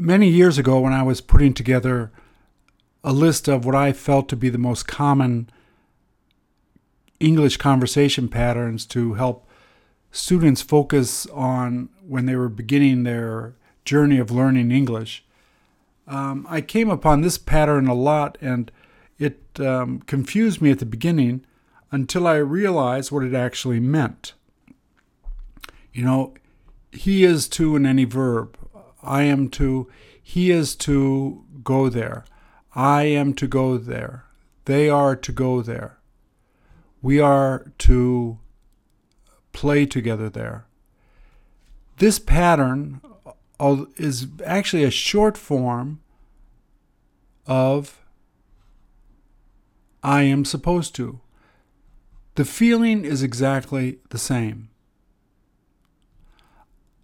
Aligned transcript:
many 0.00 0.28
years 0.28 0.58
ago, 0.58 0.80
when 0.80 0.92
I 0.92 1.02
was 1.02 1.20
putting 1.20 1.54
together 1.54 2.10
a 3.04 3.12
list 3.12 3.48
of 3.48 3.64
what 3.64 3.74
I 3.74 3.92
felt 3.92 4.28
to 4.30 4.36
be 4.36 4.48
the 4.48 4.58
most 4.58 4.86
common 4.86 5.50
English 7.18 7.58
conversation 7.58 8.28
patterns 8.28 8.86
to 8.86 9.14
help 9.14 9.46
students 10.10 10.62
focus 10.62 11.26
on 11.26 11.88
when 12.06 12.26
they 12.26 12.34
were 12.34 12.48
beginning 12.48 13.04
their 13.04 13.54
journey 13.84 14.18
of 14.18 14.30
learning 14.30 14.70
English, 14.70 15.24
um, 16.06 16.46
I 16.48 16.60
came 16.60 16.90
upon 16.90 17.20
this 17.20 17.38
pattern 17.38 17.86
a 17.86 17.94
lot 17.94 18.36
and 18.40 18.70
it 19.18 19.40
um, 19.60 20.00
confused 20.00 20.60
me 20.60 20.70
at 20.70 20.78
the 20.78 20.86
beginning 20.86 21.44
until 21.92 22.26
I 22.26 22.36
realized 22.36 23.12
what 23.12 23.22
it 23.22 23.34
actually 23.34 23.80
meant. 23.80 24.32
You 25.92 26.04
know, 26.04 26.34
he 26.92 27.24
is 27.24 27.48
to 27.50 27.76
in 27.76 27.86
any 27.86 28.04
verb. 28.04 28.56
I 29.02 29.22
am 29.22 29.48
to, 29.50 29.88
he 30.22 30.50
is 30.50 30.74
to 30.76 31.44
go 31.62 31.88
there. 31.88 32.24
I 32.74 33.04
am 33.04 33.34
to 33.34 33.46
go 33.46 33.78
there. 33.78 34.24
They 34.64 34.88
are 34.88 35.16
to 35.16 35.32
go 35.32 35.62
there. 35.62 35.98
We 37.02 37.18
are 37.18 37.72
to 37.78 38.38
play 39.52 39.86
together 39.86 40.28
there. 40.28 40.66
This 41.98 42.18
pattern 42.18 43.00
uh, 43.26 43.32
uh, 43.58 43.84
is 43.96 44.26
actually 44.44 44.84
a 44.84 44.90
short 44.90 45.36
form 45.36 46.00
of 47.46 48.00
I 50.02 50.22
am 50.22 50.44
supposed 50.44 50.94
to. 50.94 51.20
The 52.36 52.44
feeling 52.44 53.04
is 53.04 53.22
exactly 53.22 53.98
the 54.08 54.18
same. 54.18 54.69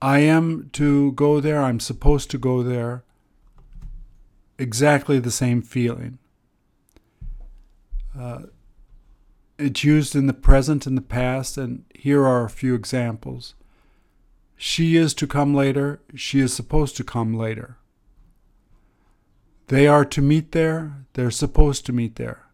I 0.00 0.20
am 0.20 0.70
to 0.74 1.12
go 1.12 1.40
there, 1.40 1.62
I'm 1.62 1.80
supposed 1.80 2.30
to 2.30 2.38
go 2.38 2.62
there. 2.62 3.04
Exactly 4.58 5.18
the 5.18 5.30
same 5.30 5.62
feeling. 5.62 6.18
Uh, 8.18 8.42
it's 9.58 9.82
used 9.82 10.14
in 10.14 10.26
the 10.26 10.32
present 10.32 10.86
and 10.86 10.96
the 10.96 11.02
past, 11.02 11.58
and 11.58 11.84
here 11.94 12.24
are 12.24 12.44
a 12.44 12.50
few 12.50 12.74
examples. 12.74 13.54
She 14.56 14.96
is 14.96 15.14
to 15.14 15.26
come 15.26 15.54
later, 15.54 16.00
she 16.14 16.40
is 16.40 16.52
supposed 16.52 16.96
to 16.96 17.04
come 17.04 17.34
later. 17.34 17.78
They 19.66 19.86
are 19.86 20.04
to 20.04 20.22
meet 20.22 20.52
there, 20.52 21.04
they're 21.12 21.30
supposed 21.30 21.86
to 21.86 21.92
meet 21.92 22.16
there. 22.16 22.46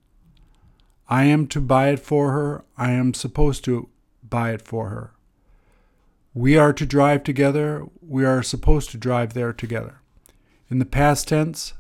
I 1.09 1.25
am 1.25 1.47
to 1.49 1.61
buy 1.61 1.89
it 1.89 2.01
for 2.01 2.33
her, 2.33 2.65
I 2.77 2.93
am 2.93 3.15
supposed 3.15 3.65
to 3.65 3.89
buy 4.23 4.53
it 4.53 4.63
for 4.63 4.89
her. 4.89 5.13
We 6.35 6.57
are 6.57 6.73
to 6.73 6.85
drive 6.85 7.23
together, 7.23 7.87
we 8.01 8.25
are 8.25 8.43
supposed 8.43 8.91
to 8.91 8.99
drive 8.99 9.35
there 9.35 9.53
together. 9.53 10.01
In 10.69 10.81
the 10.81 10.85
past 10.85 11.29
tense, 11.29 11.75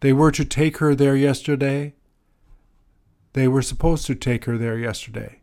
they 0.00 0.12
were 0.12 0.30
to 0.30 0.44
take 0.44 0.76
her 0.78 0.94
there 0.94 1.16
yesterday, 1.16 1.94
they 3.32 3.48
were 3.48 3.62
supposed 3.62 4.06
to 4.06 4.14
take 4.14 4.44
her 4.44 4.56
there 4.56 4.78
yesterday. 4.78 5.40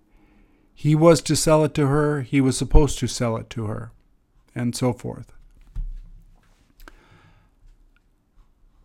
He 0.74 0.96
was 0.96 1.22
to 1.24 1.36
sell 1.36 1.66
it 1.66 1.74
to 1.74 1.88
her, 1.88 2.22
he 2.22 2.40
was 2.40 2.58
supposed 2.58 2.98
to 3.00 3.08
sell 3.08 3.36
it 3.36 3.50
to 3.52 3.66
her, 3.66 3.92
and 4.56 4.74
so 4.74 4.94
forth. 4.94 5.34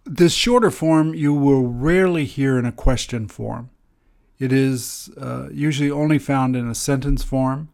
This 0.04 0.34
shorter 0.34 0.72
form 0.72 1.14
you 1.14 1.32
will 1.32 1.68
rarely 1.68 2.24
hear 2.24 2.58
in 2.58 2.66
a 2.66 2.72
question 2.72 3.28
form. 3.28 3.70
It 4.40 4.52
is 4.52 5.10
uh, 5.16 5.48
usually 5.52 5.90
only 5.90 6.18
found 6.18 6.56
in 6.56 6.68
a 6.68 6.74
sentence 6.74 7.22
form. 7.22 7.68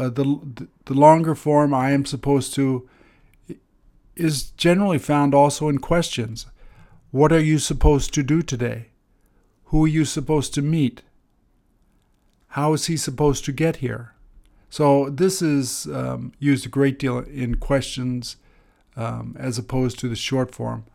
Uh, 0.00 0.08
the, 0.08 0.66
the 0.86 0.94
longer 0.94 1.34
form, 1.34 1.74
I 1.74 1.90
am 1.90 2.06
supposed 2.06 2.54
to, 2.54 2.88
is 4.16 4.44
generally 4.52 4.98
found 4.98 5.34
also 5.34 5.68
in 5.68 5.78
questions. 5.78 6.46
What 7.10 7.32
are 7.32 7.40
you 7.40 7.58
supposed 7.58 8.14
to 8.14 8.22
do 8.22 8.40
today? 8.40 8.86
Who 9.64 9.84
are 9.84 9.88
you 9.88 10.06
supposed 10.06 10.54
to 10.54 10.62
meet? 10.62 11.02
How 12.48 12.72
is 12.72 12.86
he 12.86 12.96
supposed 12.96 13.44
to 13.44 13.52
get 13.52 13.76
here? 13.76 14.14
So 14.70 15.10
this 15.10 15.42
is 15.42 15.86
um, 15.88 16.32
used 16.38 16.64
a 16.64 16.70
great 16.70 16.98
deal 16.98 17.18
in 17.18 17.56
questions 17.56 18.36
um, 18.96 19.36
as 19.38 19.58
opposed 19.58 19.98
to 19.98 20.08
the 20.08 20.16
short 20.16 20.54
form. 20.54 20.86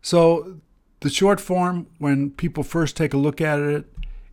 So 0.00 0.60
the 1.00 1.10
short 1.10 1.40
form, 1.40 1.88
when 1.98 2.30
people 2.30 2.62
first 2.62 2.96
take 2.96 3.12
a 3.12 3.18
look 3.18 3.42
at 3.42 3.58
it, 3.58 3.84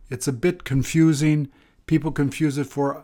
it's 0.08 0.26
a 0.26 0.32
bit 0.32 0.64
confusing. 0.64 1.50
People 1.88 2.12
confuse 2.12 2.58
it 2.58 2.68
for 2.68 3.02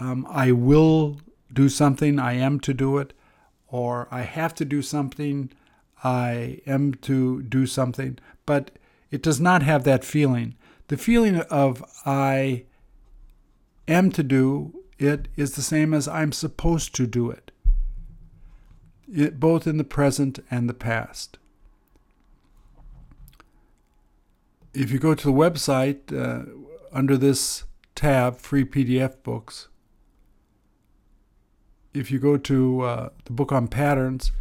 um, 0.00 0.26
I 0.28 0.50
will 0.50 1.20
do 1.52 1.68
something, 1.68 2.18
I 2.18 2.32
am 2.32 2.58
to 2.60 2.74
do 2.74 2.98
it, 2.98 3.12
or 3.68 4.08
I 4.10 4.22
have 4.22 4.54
to 4.56 4.64
do 4.64 4.82
something, 4.82 5.52
I 6.02 6.60
am 6.66 6.94
to 7.02 7.42
do 7.42 7.66
something, 7.66 8.18
but 8.46 8.72
it 9.10 9.22
does 9.22 9.40
not 9.40 9.62
have 9.62 9.84
that 9.84 10.04
feeling. 10.04 10.56
The 10.88 10.96
feeling 10.96 11.40
of 11.42 11.84
I 12.04 12.64
am 13.86 14.10
to 14.12 14.22
do 14.22 14.82
it 14.98 15.28
is 15.36 15.54
the 15.54 15.62
same 15.62 15.92
as 15.94 16.08
I'm 16.08 16.32
supposed 16.32 16.94
to 16.96 17.06
do 17.06 17.30
it, 17.30 17.52
it 19.12 19.38
both 19.38 19.66
in 19.66 19.76
the 19.76 19.84
present 19.84 20.40
and 20.50 20.68
the 20.68 20.74
past. 20.74 21.38
If 24.72 24.90
you 24.90 24.98
go 24.98 25.14
to 25.14 25.24
the 25.24 25.32
website 25.32 26.12
uh, 26.12 26.46
under 26.90 27.16
this 27.16 27.64
tab, 27.94 28.38
free 28.38 28.64
PDF 28.64 29.22
books, 29.22 29.68
if 31.92 32.10
you 32.10 32.18
go 32.18 32.36
to 32.36 32.80
uh, 32.82 33.08
the 33.24 33.32
book 33.32 33.52
on 33.52 33.68
patterns, 33.68 34.32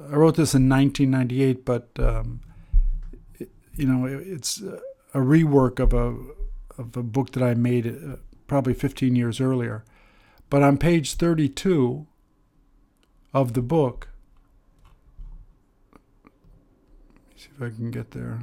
I 0.00 0.14
wrote 0.14 0.36
this 0.36 0.54
in 0.54 0.68
1998, 0.68 1.64
but 1.64 1.88
um, 1.98 2.40
it, 3.38 3.50
you 3.74 3.86
know 3.86 4.06
it, 4.06 4.26
it's 4.26 4.60
a 4.60 5.18
rework 5.18 5.80
of 5.80 5.92
a 5.92 6.16
of 6.80 6.96
a 6.96 7.02
book 7.02 7.32
that 7.32 7.42
I 7.42 7.54
made 7.54 7.86
uh, 7.86 8.16
probably 8.46 8.74
15 8.74 9.16
years 9.16 9.40
earlier. 9.40 9.84
But 10.50 10.62
on 10.62 10.78
page 10.78 11.14
32 11.14 12.06
of 13.32 13.54
the 13.54 13.62
book, 13.62 14.08
see 17.36 17.48
if 17.56 17.62
I 17.62 17.74
can 17.74 17.90
get 17.90 18.12
there. 18.12 18.40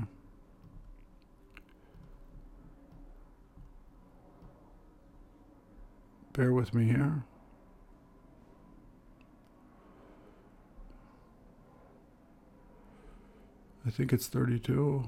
Bear 6.33 6.51
with 6.51 6.73
me 6.73 6.85
here. 6.85 7.23
I 13.85 13.91
think 13.91 14.11
it's 14.11 14.27
32. 14.27 15.03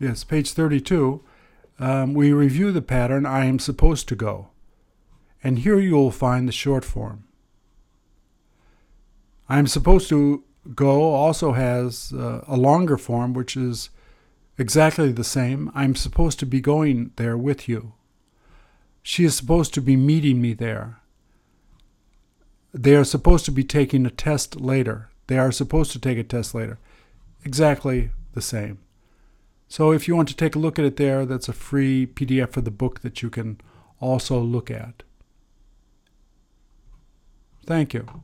Yes, 0.00 0.24
page 0.24 0.52
32. 0.52 1.22
Um, 1.78 2.14
we 2.14 2.32
review 2.32 2.72
the 2.72 2.80
pattern 2.80 3.26
I 3.26 3.44
am 3.44 3.58
supposed 3.58 4.08
to 4.08 4.16
go. 4.16 4.48
And 5.44 5.58
here 5.58 5.78
you 5.78 5.94
will 5.94 6.10
find 6.10 6.48
the 6.48 6.52
short 6.52 6.84
form. 6.84 7.24
I 9.50 9.58
am 9.58 9.66
supposed 9.66 10.08
to 10.08 10.44
go 10.74 11.12
also 11.12 11.52
has 11.52 12.12
uh, 12.12 12.44
a 12.46 12.56
longer 12.56 12.96
form, 12.96 13.34
which 13.34 13.56
is 13.56 13.90
exactly 14.58 15.12
the 15.12 15.24
same. 15.24 15.70
I'm 15.74 15.94
supposed 15.94 16.38
to 16.40 16.46
be 16.46 16.60
going 16.60 17.12
there 17.16 17.38
with 17.38 17.68
you. 17.68 17.94
She 19.02 19.24
is 19.24 19.36
supposed 19.36 19.72
to 19.74 19.80
be 19.80 19.96
meeting 19.96 20.40
me 20.40 20.52
there. 20.52 21.00
They 22.74 22.94
are 22.94 23.04
supposed 23.04 23.44
to 23.46 23.50
be 23.50 23.64
taking 23.64 24.04
a 24.04 24.10
test 24.10 24.60
later. 24.60 25.10
They 25.28 25.38
are 25.38 25.52
supposed 25.52 25.92
to 25.92 25.98
take 25.98 26.18
a 26.18 26.24
test 26.24 26.54
later. 26.54 26.78
Exactly 27.44 28.10
the 28.34 28.42
same. 28.42 28.78
So 29.68 29.92
if 29.92 30.08
you 30.08 30.16
want 30.16 30.28
to 30.28 30.36
take 30.36 30.56
a 30.56 30.58
look 30.58 30.78
at 30.78 30.84
it 30.84 30.96
there, 30.96 31.24
that's 31.26 31.48
a 31.48 31.52
free 31.52 32.06
PDF 32.06 32.56
of 32.56 32.64
the 32.64 32.70
book 32.70 33.00
that 33.00 33.22
you 33.22 33.30
can 33.30 33.60
also 34.00 34.40
look 34.40 34.70
at. 34.70 35.02
Thank 37.66 37.92
you. 37.92 38.22